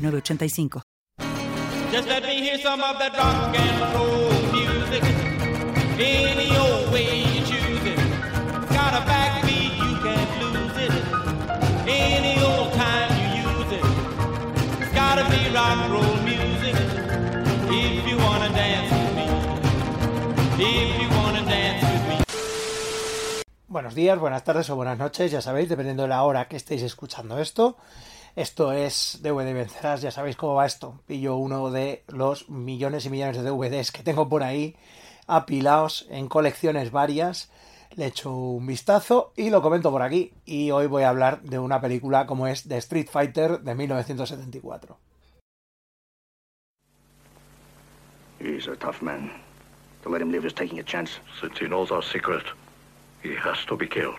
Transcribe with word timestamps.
985. 0.00 0.82
Just 1.92 2.08
let 2.08 2.22
me 2.22 2.40
hear 2.40 2.58
some 2.58 2.80
of 2.80 2.98
that 2.98 3.12
rock 3.16 3.54
and 3.56 3.94
roll 3.94 4.30
music. 4.52 5.02
Any 5.98 6.56
old 6.56 6.92
way 6.92 7.20
you 7.20 7.40
choose 7.44 7.84
it. 7.84 7.98
Got 8.70 8.94
a 8.94 9.02
backbeat, 9.10 9.72
you 9.76 9.92
can't 10.04 10.32
lose 10.42 10.76
it. 10.86 10.92
Any 11.86 12.40
old 12.42 12.72
time 12.72 13.10
you 13.20 13.28
use 13.50 13.72
it. 13.78 13.84
It's 14.82 14.94
gotta 14.94 15.24
be 15.28 15.52
rock 15.52 15.76
and 15.84 15.92
roll 15.92 16.16
music. 16.24 16.76
If 17.68 18.08
you 18.08 18.16
wanna 18.18 18.48
dance 18.50 18.90
with 18.92 19.12
me. 19.18 19.26
If 20.64 21.02
you 21.02 21.08
wanna 21.18 21.44
dance 21.44 21.82
with 21.82 22.08
me. 22.08 22.16
Buenos 23.68 23.94
días, 23.94 24.18
buenas 24.18 24.42
tardes 24.44 24.70
o 24.70 24.76
buenas 24.76 24.98
noches, 24.98 25.30
ya 25.30 25.40
sabéis, 25.40 25.68
dependiendo 25.68 26.02
de 26.04 26.08
la 26.08 26.22
hora 26.22 26.48
que 26.48 26.56
estéis 26.56 26.82
escuchando 26.82 27.38
esto. 27.38 27.76
Esto 28.36 28.72
es 28.72 29.18
DVD 29.22 29.52
Vencerás, 29.52 30.02
ya 30.02 30.10
sabéis 30.10 30.36
cómo 30.36 30.54
va 30.54 30.66
esto. 30.66 31.00
Pillo 31.06 31.36
uno 31.36 31.70
de 31.70 32.04
los 32.08 32.48
millones 32.48 33.04
y 33.06 33.10
millones 33.10 33.36
de 33.36 33.42
DVDs 33.42 33.90
que 33.90 34.02
tengo 34.02 34.28
por 34.28 34.42
ahí 34.42 34.76
apilados 35.26 36.06
en 36.10 36.28
colecciones 36.28 36.92
varias. 36.92 37.50
Le 37.96 38.06
echo 38.06 38.32
un 38.32 38.66
vistazo 38.66 39.32
y 39.36 39.50
lo 39.50 39.62
comento 39.62 39.90
por 39.90 40.02
aquí. 40.02 40.32
Y 40.44 40.70
hoy 40.70 40.86
voy 40.86 41.02
a 41.02 41.08
hablar 41.08 41.42
de 41.42 41.58
una 41.58 41.80
película 41.80 42.26
como 42.26 42.46
es 42.46 42.68
The 42.68 42.76
Street 42.78 43.08
Fighter 43.10 43.60
de 43.60 43.74
1974. 43.74 44.96
He's 48.38 48.68
a 48.68 48.76
tough 48.76 49.02
man. 49.02 49.30
To 50.02 50.08
let 50.08 50.22
him 50.22 50.30
live 50.30 50.46
is 50.46 50.54
taking 50.54 50.78
a 50.78 50.84
chance. 50.84 51.20
Since 51.40 51.58
he 51.58 51.66
knows 51.66 51.90
our 51.90 52.02
secret, 52.02 52.44
he 53.22 53.34
has 53.34 53.66
to 53.66 53.76
be 53.76 53.86
killed. 53.86 54.18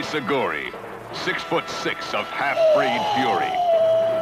Seguri, 0.00 0.72
six 1.12 1.42
foot 1.42 1.68
six 1.68 2.14
of 2.14 2.26
half-breed 2.28 3.02
fury. 3.14 3.52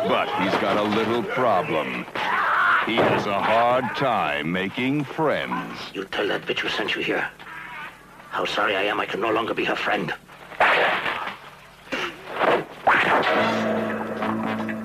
But 0.08 0.28
he's 0.42 0.52
got 0.60 0.76
a 0.76 0.82
little 0.82 1.22
problem. 1.22 2.04
He 2.86 2.96
has 2.96 3.26
a 3.26 3.40
hard 3.40 3.84
time 3.94 4.50
making 4.50 5.04
friends. 5.04 5.78
You 5.94 6.06
tell 6.06 6.26
that 6.28 6.42
bitch 6.42 6.58
who 6.60 6.68
sent 6.70 6.96
you 6.96 7.02
here. 7.02 7.28
How 8.30 8.46
sorry 8.46 8.74
I 8.74 8.82
am 8.84 9.00
I 9.00 9.06
can 9.06 9.20
no 9.20 9.30
longer 9.30 9.54
be 9.54 9.64
her 9.64 9.76
friend. 9.76 10.12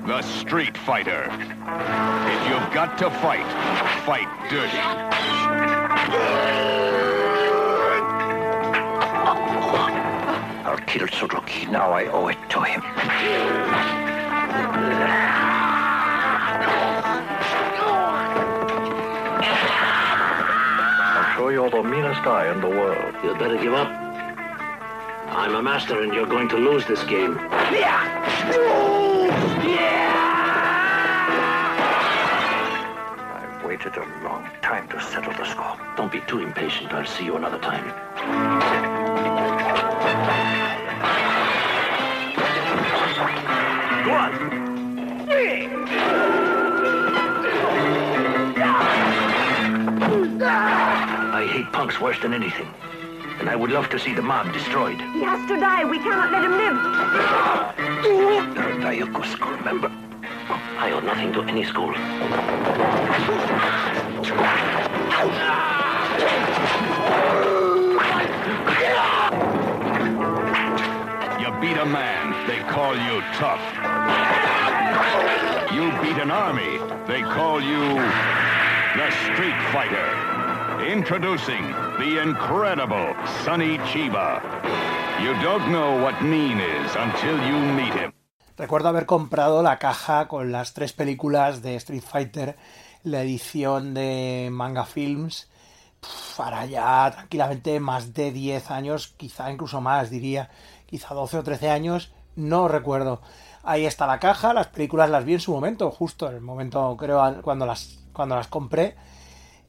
The 0.06 0.22
Street 0.22 0.76
Fighter. 0.76 1.24
If 1.24 2.48
you've 2.48 2.70
got 2.72 2.96
to 2.98 3.10
fight, 3.10 3.46
fight 4.04 4.28
dirty. 4.50 4.78
Killed 10.96 11.12
Suzuki. 11.12 11.66
Now 11.66 11.92
I 11.92 12.06
owe 12.06 12.28
it 12.28 12.38
to 12.50 12.60
him. 12.62 12.80
I'm 21.14 21.36
sure 21.36 21.52
you're 21.52 21.70
the 21.70 21.82
meanest 21.82 22.22
guy 22.22 22.50
in 22.50 22.60
the 22.62 22.68
world. 22.68 23.14
You'd 23.22 23.38
better 23.38 23.58
give 23.58 23.74
up. 23.74 23.88
I'm 25.28 25.54
a 25.54 25.62
master 25.62 26.02
and 26.02 26.14
you're 26.14 26.26
going 26.26 26.48
to 26.48 26.56
lose 26.56 26.86
this 26.86 27.02
game. 27.04 27.34
Yeah! 27.72 28.00
Yeah! 29.66 30.16
I've 33.36 33.64
waited 33.64 33.96
a 33.96 34.06
long 34.24 34.48
time 34.62 34.88
to 34.88 35.00
settle 35.00 35.34
the 35.34 35.44
score. 35.44 35.76
Don't 35.96 36.10
be 36.10 36.22
too 36.22 36.38
impatient. 36.38 36.92
I'll 36.92 37.04
see 37.04 37.26
you 37.26 37.36
another 37.36 37.58
time. 37.58 38.95
Punks 51.76 52.00
worse 52.00 52.18
than 52.22 52.32
anything. 52.32 52.72
And 53.38 53.50
I 53.50 53.54
would 53.54 53.70
love 53.70 53.90
to 53.90 53.98
see 53.98 54.14
the 54.14 54.22
mob 54.22 54.50
destroyed. 54.50 54.98
He 55.12 55.20
has 55.20 55.46
to 55.46 55.60
die. 55.60 55.84
We 55.84 55.98
cannot 55.98 56.32
let 56.32 56.42
him 56.42 56.52
live. 56.52 56.78
You're 58.56 58.70
a 58.70 58.80
Dayoku 58.80 59.22
school 59.30 59.58
member. 59.58 59.92
I 60.78 60.90
owe 60.92 61.00
nothing 61.00 61.34
to 61.34 61.42
any 61.42 61.64
school. 61.64 61.92
You 71.42 71.48
beat 71.60 71.76
a 71.76 71.84
man, 71.84 72.24
they 72.48 72.60
call 72.72 72.94
you 72.96 73.20
tough. 73.36 73.60
You 75.74 75.92
beat 76.00 76.18
an 76.22 76.30
army, 76.30 76.78
they 77.06 77.20
call 77.20 77.60
you 77.60 77.96
the 78.96 79.10
Street 79.26 79.58
Fighter. 79.74 80.35
Introducing 80.86 81.74
the 81.98 82.22
incredible 82.22 83.12
Sonny 83.44 83.76
Chiba. 83.90 84.40
You 85.20 85.34
don't 85.42 85.72
know 85.72 86.00
what 86.00 86.22
mean 86.22 86.60
is 86.60 86.94
until 86.94 87.36
you 87.48 87.58
meet 87.74 87.92
him. 87.92 88.12
Recuerdo 88.56 88.90
haber 88.90 89.04
comprado 89.04 89.64
la 89.64 89.80
caja 89.80 90.28
con 90.28 90.52
las 90.52 90.74
tres 90.74 90.92
películas 90.92 91.60
de 91.62 91.74
Street 91.74 92.04
Fighter, 92.04 92.56
la 93.02 93.22
edición 93.22 93.94
de 93.94 94.48
Manga 94.52 94.84
Films, 94.84 95.48
para 96.36 96.64
ya 96.66 97.10
tranquilamente 97.10 97.80
más 97.80 98.14
de 98.14 98.30
10 98.30 98.70
años, 98.70 99.08
quizá 99.16 99.50
incluso 99.50 99.80
más, 99.80 100.08
diría, 100.08 100.50
quizá 100.86 101.14
12 101.14 101.38
o 101.38 101.42
13 101.42 101.68
años, 101.68 102.12
no 102.36 102.68
recuerdo. 102.68 103.20
Ahí 103.64 103.86
está 103.86 104.06
la 104.06 104.20
caja, 104.20 104.54
las 104.54 104.68
películas 104.68 105.10
las 105.10 105.24
vi 105.24 105.32
en 105.32 105.40
su 105.40 105.52
momento, 105.52 105.90
justo 105.90 106.28
en 106.28 106.36
el 106.36 106.42
momento 106.42 106.96
creo 106.96 107.42
cuando 107.42 107.66
las, 107.66 107.98
cuando 108.12 108.36
las 108.36 108.46
compré. 108.46 108.94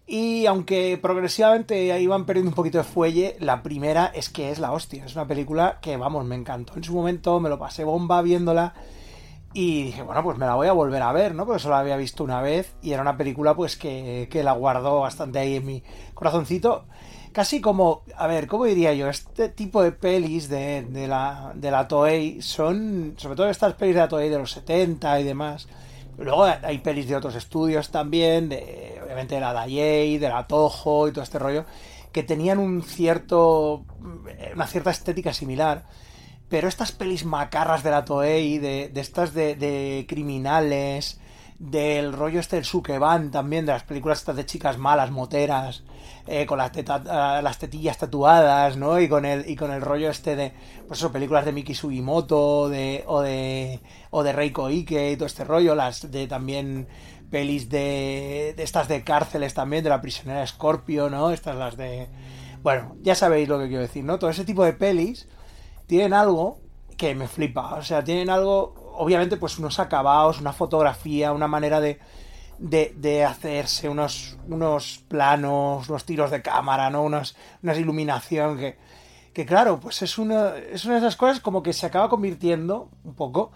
Y 0.09 0.45
aunque 0.45 0.97
progresivamente 1.01 1.99
iban 1.99 2.25
perdiendo 2.25 2.51
un 2.51 2.55
poquito 2.55 2.77
de 2.77 2.85
fuelle, 2.85 3.35
la 3.41 3.61
primera 3.61 4.05
es 4.15 4.29
que 4.29 4.51
es 4.51 4.57
la 4.59 4.71
hostia. 4.71 5.03
Es 5.03 5.15
una 5.15 5.27
película 5.27 5.79
que, 5.81 5.97
vamos, 5.97 6.23
me 6.25 6.35
encantó 6.35 6.75
en 6.77 6.85
su 6.85 6.93
momento, 6.93 7.41
me 7.41 7.49
lo 7.49 7.59
pasé 7.59 7.83
bomba 7.83 8.21
viéndola. 8.21 8.73
Y 9.53 9.83
dije, 9.83 10.03
bueno, 10.03 10.23
pues 10.23 10.37
me 10.37 10.45
la 10.45 10.55
voy 10.55 10.67
a 10.67 10.71
volver 10.71 11.01
a 11.01 11.11
ver, 11.11 11.35
¿no? 11.35 11.45
Porque 11.45 11.61
solo 11.61 11.75
la 11.75 11.81
había 11.81 11.97
visto 11.97 12.23
una 12.23 12.41
vez 12.41 12.75
y 12.81 12.93
era 12.93 13.01
una 13.01 13.17
película, 13.17 13.53
pues, 13.53 13.75
que, 13.75 14.29
que 14.31 14.43
la 14.43 14.53
guardó 14.53 15.01
bastante 15.01 15.39
ahí 15.39 15.57
en 15.57 15.65
mi 15.65 15.83
corazoncito. 16.13 16.85
Casi 17.33 17.59
como, 17.59 18.03
a 18.15 18.27
ver, 18.27 18.47
¿cómo 18.47 18.63
diría 18.65 18.93
yo? 18.93 19.09
Este 19.09 19.49
tipo 19.49 19.83
de 19.83 19.91
pelis 19.91 20.47
de, 20.47 20.83
de, 20.83 21.07
la, 21.07 21.51
de 21.53 21.69
la 21.69 21.87
Toei 21.87 22.41
son, 22.41 23.15
sobre 23.17 23.35
todo 23.35 23.49
estas 23.49 23.73
pelis 23.73 23.95
de 23.95 24.01
la 24.01 24.07
Toei 24.07 24.29
de 24.29 24.37
los 24.39 24.51
70 24.51 25.19
y 25.19 25.23
demás. 25.23 25.67
Luego 26.17 26.43
hay 26.43 26.79
pelis 26.79 27.07
de 27.07 27.15
otros 27.15 27.35
estudios 27.35 27.89
también, 27.89 28.49
de, 28.49 28.99
obviamente 29.03 29.35
de 29.35 29.41
la 29.41 29.53
Daiei, 29.53 30.17
de 30.17 30.29
la 30.29 30.47
Toho 30.47 31.07
y 31.07 31.11
todo 31.11 31.23
este 31.23 31.37
rollo, 31.39 31.65
que 32.11 32.23
tenían 32.23 32.57
un 32.57 32.81
cierto, 32.81 33.85
una 34.53 34.67
cierta 34.67 34.89
estética 34.89 35.33
similar. 35.33 35.85
Pero 36.49 36.67
estas 36.67 36.91
pelis 36.91 37.25
macarras 37.25 37.83
de 37.83 37.91
la 37.91 38.05
Toei, 38.05 38.57
de, 38.57 38.89
de 38.89 39.01
estas 39.01 39.33
de, 39.33 39.55
de 39.55 40.05
criminales, 40.07 41.19
del 41.59 42.13
rollo 42.13 42.39
este 42.39 42.55
del 42.57 42.65
Sukeban 42.65 43.31
también, 43.31 43.65
de 43.65 43.71
las 43.71 43.83
películas 43.83 44.19
estas 44.19 44.35
de 44.35 44.45
chicas 44.45 44.77
malas, 44.77 45.09
moteras, 45.11 45.83
eh, 46.27 46.45
con 46.45 46.57
las, 46.59 46.71
teta- 46.71 47.03
ah, 47.09 47.41
las 47.41 47.57
tetillas 47.57 47.97
tatuadas, 47.97 48.77
¿no? 48.77 48.99
Y 48.99 49.09
con 49.09 49.25
el, 49.25 49.49
y 49.49 49.55
con 49.55 49.71
el 49.71 49.81
rollo 49.81 50.09
este 50.09 50.35
de, 50.35 50.53
pues 50.87 50.99
eso, 50.99 51.11
películas 51.11 51.45
de 51.45 51.53
Miki 51.53 51.73
Sugimoto, 51.73 52.69
de, 52.69 53.03
o 53.07 53.21
de, 53.21 53.79
o 54.11 54.23
de 54.23 54.33
Reiko 54.33 54.67
Ike 54.67 55.11
y 55.11 55.15
todo 55.17 55.25
este 55.25 55.43
rollo, 55.45 55.73
las 55.73 56.11
de 56.11 56.27
también 56.27 56.87
pelis 57.31 57.69
de, 57.69 58.53
de 58.55 58.63
estas 58.63 58.87
de 58.87 59.03
cárceles 59.03 59.53
también, 59.53 59.83
de 59.83 59.89
la 59.89 60.01
prisionera 60.01 60.45
Scorpio, 60.45 61.09
¿no? 61.09 61.31
Estas 61.31 61.55
las 61.55 61.75
de, 61.75 62.07
bueno, 62.61 62.95
ya 63.01 63.15
sabéis 63.15 63.49
lo 63.49 63.57
que 63.59 63.67
quiero 63.67 63.81
decir, 63.81 64.03
¿no? 64.03 64.19
Todo 64.19 64.29
ese 64.29 64.45
tipo 64.45 64.63
de 64.63 64.73
pelis 64.73 65.27
tienen 65.87 66.13
algo 66.13 66.59
que 66.97 67.15
me 67.15 67.27
flipa. 67.27 67.75
O 67.75 67.81
sea, 67.83 68.03
tienen 68.03 68.29
algo, 68.29 68.86
obviamente, 68.97 69.37
pues 69.37 69.57
unos 69.59 69.79
acabados, 69.79 70.41
una 70.41 70.53
fotografía, 70.53 71.31
una 71.31 71.47
manera 71.47 71.79
de, 71.79 71.99
de, 72.59 73.23
hacerse 73.23 73.87
unos, 73.89 74.37
unos 74.47 75.03
planos, 75.07 75.87
unos 75.89 76.05
tiros 76.05 76.31
de 76.31 76.41
cámara, 76.41 76.89
¿no? 76.89 77.03
Unos, 77.03 77.35
una 77.63 77.75
iluminación 77.75 78.57
que, 78.57 78.77
que 79.33 79.45
claro, 79.45 79.79
pues 79.79 80.01
es 80.01 80.17
una, 80.17 80.57
es 80.57 80.85
una 80.85 80.95
de 80.95 80.99
esas 80.99 81.15
cosas 81.15 81.39
como 81.39 81.63
que 81.63 81.73
se 81.73 81.85
acaba 81.85 82.09
convirtiendo 82.09 82.89
un 83.03 83.13
poco 83.13 83.51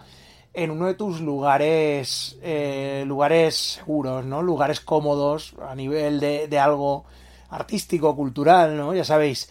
en 0.54 0.70
uno 0.70 0.86
de 0.86 0.94
tus 0.94 1.20
lugares, 1.20 2.38
eh, 2.42 3.04
lugares 3.06 3.56
seguros, 3.56 4.24
¿no? 4.24 4.42
Lugares 4.42 4.80
cómodos 4.80 5.54
a 5.66 5.74
nivel 5.74 6.20
de, 6.20 6.46
de 6.46 6.58
algo 6.58 7.04
artístico, 7.50 8.14
cultural, 8.14 8.76
¿no? 8.76 8.94
Ya 8.94 9.04
sabéis, 9.04 9.50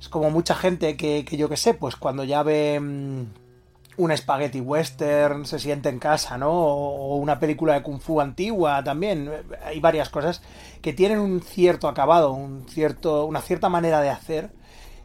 es 0.00 0.08
como 0.08 0.30
mucha 0.30 0.54
gente 0.54 0.96
que, 0.96 1.24
que 1.24 1.36
yo 1.36 1.48
que 1.48 1.56
sé, 1.56 1.74
pues 1.74 1.96
cuando 1.96 2.24
ya 2.24 2.42
ve 2.42 2.80
mm, 2.80 3.49
un 3.96 4.16
spaghetti 4.16 4.60
western 4.60 5.44
se 5.44 5.58
siente 5.58 5.88
en 5.88 5.98
casa, 5.98 6.38
¿no? 6.38 6.50
O, 6.50 7.16
una 7.16 7.38
película 7.38 7.74
de 7.74 7.82
kung 7.82 8.00
fu 8.00 8.20
antigua 8.20 8.82
también. 8.84 9.30
Hay 9.64 9.80
varias 9.80 10.08
cosas 10.08 10.42
que 10.82 10.92
tienen 10.92 11.18
un 11.18 11.40
cierto 11.40 11.88
acabado, 11.88 12.32
un 12.32 12.66
cierto, 12.68 13.26
una 13.26 13.40
cierta 13.40 13.68
manera 13.68 14.00
de 14.00 14.10
hacer 14.10 14.50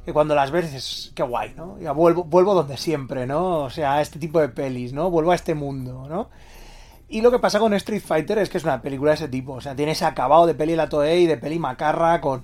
que 0.05 0.13
cuando 0.13 0.35
las 0.35 0.51
ves 0.51 0.71
dices, 0.71 1.11
qué 1.15 1.23
guay, 1.23 1.53
¿no? 1.57 1.79
Ya 1.79 1.91
vuelvo, 1.91 2.23
vuelvo 2.23 2.53
donde 2.53 2.77
siempre, 2.77 3.25
¿no? 3.25 3.63
O 3.63 3.69
sea, 3.71 3.95
a 3.95 4.01
este 4.01 4.19
tipo 4.19 4.39
de 4.39 4.49
pelis, 4.49 4.93
¿no? 4.93 5.09
Vuelvo 5.09 5.31
a 5.31 5.35
este 5.35 5.55
mundo, 5.55 6.05
¿no? 6.07 6.29
Y 7.09 7.21
lo 7.21 7.31
que 7.31 7.39
pasa 7.39 7.59
con 7.59 7.73
Street 7.73 8.01
Fighter 8.01 8.37
es 8.37 8.49
que 8.49 8.57
es 8.57 8.63
una 8.63 8.81
película 8.81 9.11
de 9.11 9.15
ese 9.15 9.27
tipo, 9.27 9.53
o 9.53 9.61
sea, 9.61 9.75
tiene 9.75 9.93
ese 9.93 10.05
acabado 10.05 10.45
de 10.45 10.55
peli 10.55 10.75
la 10.75 10.89
Toei, 10.89 11.25
de 11.25 11.37
peli 11.37 11.57
macarra, 11.59 12.21
con, 12.21 12.43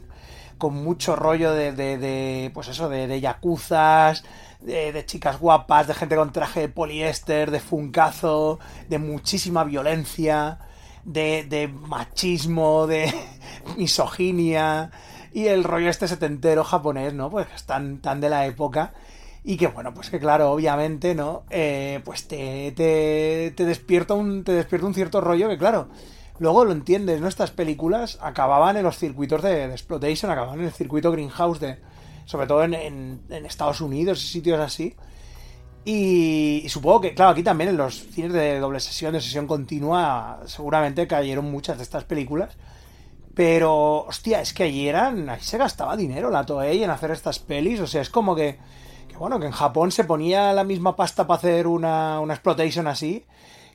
con 0.57 0.75
mucho 0.75 1.15
rollo 1.15 1.53
de, 1.53 1.71
de, 1.71 1.97
de 1.97 2.51
pues 2.53 2.67
eso, 2.67 2.89
de, 2.89 3.07
de 3.07 3.21
yakuzas, 3.21 4.23
de, 4.61 4.91
de, 4.91 5.05
chicas 5.05 5.39
guapas, 5.39 5.87
de 5.87 5.93
gente 5.93 6.15
con 6.15 6.31
traje 6.31 6.61
de 6.61 6.69
poliéster, 6.69 7.51
de 7.51 7.59
funcazo, 7.59 8.59
de 8.89 8.99
muchísima 8.99 9.63
violencia, 9.63 10.59
de, 11.03 11.43
de 11.43 11.67
machismo, 11.67 12.87
de 12.87 13.13
misoginia 13.77 14.91
y 15.33 15.47
el 15.47 15.63
rollo 15.63 15.89
este 15.89 16.07
setentero 16.07 16.63
japonés, 16.63 17.13
¿no? 17.13 17.29
Pues 17.29 17.47
que 17.47 17.55
es 17.55 17.63
tan, 17.63 17.99
tan 17.99 18.21
de 18.21 18.29
la 18.29 18.45
época 18.45 18.93
y 19.43 19.57
que 19.57 19.67
bueno, 19.67 19.93
pues 19.93 20.09
que 20.09 20.19
claro, 20.19 20.51
obviamente, 20.51 21.15
¿no? 21.15 21.43
Eh, 21.49 22.01
pues 22.05 22.27
te, 22.27 22.71
te, 22.73 23.53
te, 23.55 23.65
despierta 23.65 24.13
un, 24.13 24.43
te 24.43 24.51
despierta 24.51 24.87
un 24.87 24.93
cierto 24.93 25.21
rollo 25.21 25.49
que 25.49 25.57
claro, 25.57 25.87
luego 26.39 26.65
lo 26.65 26.71
entiendes, 26.71 27.21
¿no? 27.21 27.27
Estas 27.27 27.51
películas 27.51 28.19
acababan 28.21 28.77
en 28.77 28.83
los 28.83 28.97
circuitos 28.97 29.41
de, 29.41 29.67
de 29.67 30.19
acababan 30.23 30.59
en 30.59 30.65
el 30.65 30.71
circuito 30.71 31.11
Greenhouse 31.11 31.59
de, 31.59 31.79
sobre 32.31 32.47
todo 32.47 32.63
en, 32.63 32.73
en, 32.73 33.45
Estados 33.45 33.81
Unidos 33.81 34.23
y 34.23 34.27
sitios 34.27 34.57
así. 34.57 34.95
Y, 35.83 36.61
y, 36.63 36.69
supongo 36.69 37.01
que, 37.01 37.13
claro, 37.13 37.31
aquí 37.31 37.43
también 37.43 37.71
en 37.71 37.77
los 37.77 38.07
cines 38.07 38.31
de 38.31 38.57
doble 38.59 38.79
sesión, 38.79 39.11
de 39.11 39.19
sesión 39.19 39.47
continua, 39.47 40.39
seguramente 40.45 41.07
cayeron 41.07 41.51
muchas 41.51 41.75
de 41.75 41.83
estas 41.83 42.05
películas. 42.05 42.55
Pero, 43.35 44.05
hostia, 44.05 44.39
es 44.39 44.53
que 44.53 44.63
allí 44.63 44.87
eran. 44.87 45.29
Ahí 45.29 45.41
se 45.41 45.57
gastaba 45.57 45.97
dinero 45.97 46.29
la 46.29 46.45
Toei 46.45 46.83
en 46.83 46.89
hacer 46.89 47.11
estas 47.11 47.39
pelis. 47.39 47.81
O 47.81 47.87
sea, 47.87 48.01
es 48.01 48.09
como 48.09 48.33
que. 48.33 48.59
Que 49.09 49.17
bueno, 49.17 49.37
que 49.41 49.47
en 49.47 49.51
Japón 49.51 49.91
se 49.91 50.05
ponía 50.05 50.53
la 50.53 50.63
misma 50.63 50.95
pasta 50.95 51.27
para 51.27 51.37
hacer 51.37 51.67
una, 51.67 52.21
una 52.21 52.33
exploitation 52.33 52.87
así. 52.87 53.25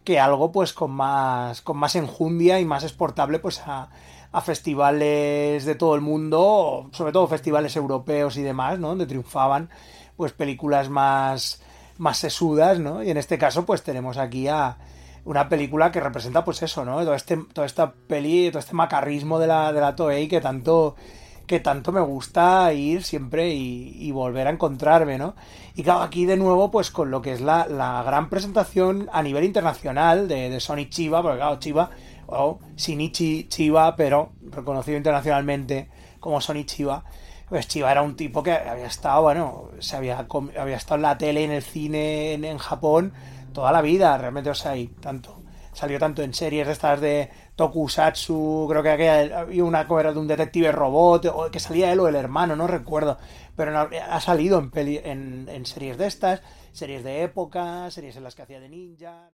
Que 0.06 0.19
algo, 0.19 0.53
pues, 0.53 0.73
con 0.73 0.93
más. 0.93 1.61
con 1.61 1.76
más 1.76 1.97
enjundia 1.97 2.61
y 2.61 2.64
más 2.64 2.82
exportable, 2.85 3.41
pues, 3.41 3.61
a, 3.67 3.91
a 4.32 4.41
festivales 4.41 5.67
de 5.67 5.75
todo 5.75 5.94
el 5.94 6.00
mundo. 6.00 6.88
Sobre 6.93 7.12
todo 7.12 7.26
festivales 7.26 7.76
europeos 7.76 8.38
y 8.38 8.43
demás, 8.43 8.79
¿no? 8.79 8.88
Donde 8.88 9.06
triunfaban, 9.06 9.69
pues, 10.17 10.32
películas 10.32 10.88
más. 10.88 11.61
más 11.99 12.19
sesudas, 12.19 12.79
¿no? 12.79 13.03
Y 13.03 13.11
en 13.11 13.17
este 13.19 13.37
caso, 13.37 13.67
pues, 13.67 13.82
tenemos 13.82 14.17
aquí 14.17 14.49
a 14.49 14.79
una 15.26 15.49
película 15.49 15.91
que 15.91 16.00
representa 16.00 16.44
pues 16.44 16.62
eso, 16.62 16.85
¿no? 16.85 17.00
Todo 17.03 17.14
este, 17.14 17.37
toda 17.53 17.67
esta 17.67 17.93
peli, 17.93 18.49
todo 18.50 18.61
este 18.61 18.75
macarrismo 18.75 19.41
de 19.41 19.49
la, 19.49 19.73
de 19.73 19.81
la 19.81 19.97
Toei 19.97 20.29
que 20.29 20.41
tanto, 20.41 20.94
que 21.46 21.60
tanto 21.60 21.93
me 21.93 22.00
gusta 22.00 22.72
ir 22.72 23.04
siempre 23.04 23.54
y, 23.54 24.10
volver 24.10 24.46
a 24.46 24.50
encontrarme, 24.50 25.19
¿no? 25.19 25.34
Y 25.75 25.82
claro, 25.82 26.00
aquí 26.00 26.25
de 26.26 26.37
nuevo 26.37 26.70
pues 26.70 26.90
con 26.90 27.10
lo 27.10 27.22
que 27.22 27.32
es 27.32 27.40
la, 27.40 28.02
gran 28.04 28.28
presentación 28.28 29.08
a 29.12 29.22
nivel 29.22 29.44
internacional 29.44 30.26
de, 30.26 30.50
de 30.50 30.60
Sonic 30.60 30.90
Chiba, 30.90 31.22
porque 31.22 31.38
claro, 31.38 31.58
Chiba, 31.58 31.90
o 32.26 32.58
Shinichi 32.76 33.48
Chiba, 33.48 33.94
pero 33.96 34.32
reconocido 34.50 34.96
internacionalmente 34.96 35.88
como 36.19 36.40
Sonic 36.40 36.66
Chiba, 36.66 37.04
pues 37.48 37.69
Chiba 37.69 37.93
era 37.93 38.02
un 38.02 38.16
tipo 38.16 38.43
que 38.43 38.52
había 38.52 38.87
estado, 38.87 39.22
bueno, 39.22 39.70
se 39.78 39.96
había, 39.96 40.26
había 40.58 40.76
estado 40.76 40.96
en 40.96 41.02
la 41.02 41.19
tele, 41.19 41.44
en 41.44 41.52
el 41.52 41.62
cine 41.62 42.32
en, 42.32 42.44
en 42.44 42.58
Japón, 42.58 43.12
toda 43.52 43.70
la 43.70 43.82
vida, 43.82 44.16
realmente, 44.19 44.50
o 44.50 44.54
sea, 44.54 44.76
y 44.76 44.88
tanto. 44.88 45.43
Salió 45.72 45.98
tanto 45.98 46.22
en 46.22 46.32
series 46.32 46.66
de 46.66 46.72
estas 46.72 47.00
de 47.02 47.31
Tokusatsu, 47.56 48.67
creo 48.69 48.82
que 48.82 49.08
había 49.11 49.64
una 49.64 49.88
cover 49.88 50.12
de 50.12 50.20
un 50.20 50.29
detective 50.29 50.70
robot, 50.70 51.26
o 51.26 51.50
que 51.50 51.58
salía 51.58 51.93
él 51.93 52.00
o 52.00 52.06
el 52.06 52.14
hermano, 52.14 52.55
no 52.55 52.67
recuerdo. 52.67 53.19
Pero 53.56 53.76
ha 53.79 54.20
salido 54.20 54.70
en 54.75 55.67
series 55.67 55.99
de 55.99 56.06
estas, 56.06 56.43
series 56.73 57.03
de 57.03 57.23
época, 57.23 57.91
series 57.91 58.17
en 58.17 58.25
las 58.25 58.35
que 58.35 58.43
hacía 58.43 58.61
de 58.61 58.69
ninja. 58.69 59.31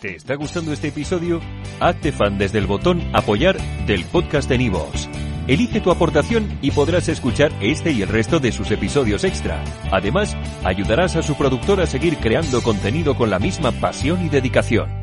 ¿Te 0.00 0.14
está 0.14 0.36
gustando 0.36 0.72
este 0.72 0.88
episodio? 0.88 1.40
Hazte 1.80 2.12
fan 2.12 2.38
desde 2.38 2.58
el 2.58 2.68
botón 2.68 3.02
Apoyar 3.14 3.58
del 3.86 4.04
podcast 4.04 4.48
de 4.48 4.58
Nivos. 4.58 5.08
Elige 5.48 5.80
tu 5.80 5.90
aportación 5.90 6.58
y 6.62 6.70
podrás 6.70 7.08
escuchar 7.08 7.50
este 7.60 7.90
y 7.90 8.02
el 8.02 8.08
resto 8.08 8.38
de 8.38 8.52
sus 8.52 8.70
episodios 8.70 9.24
extra. 9.24 9.64
Además, 9.90 10.36
ayudarás 10.62 11.16
a 11.16 11.22
su 11.22 11.34
productor 11.36 11.80
a 11.80 11.86
seguir 11.86 12.18
creando 12.18 12.62
contenido 12.62 13.16
con 13.16 13.30
la 13.30 13.40
misma 13.40 13.72
pasión 13.72 14.24
y 14.24 14.28
dedicación. 14.28 14.97